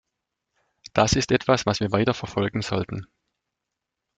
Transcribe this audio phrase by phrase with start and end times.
[0.93, 3.05] Das ist etwas, was wir weiter verfolgen sollten.